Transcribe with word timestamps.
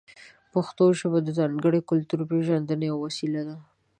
پښتو 0.53 0.83
ژبه 0.99 1.19
د 1.23 1.29
ځانګړې 1.39 1.81
کلتوري 1.89 2.25
پېژندنې 2.31 2.85
یوه 2.89 3.01
وسیله 3.05 3.41
ده. 3.47 3.57